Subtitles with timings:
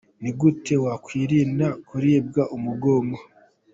[0.21, 3.19] Ni gute wakwirinda kuribwa umugongo?.